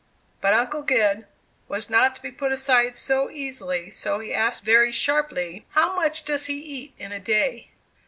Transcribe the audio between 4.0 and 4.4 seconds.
he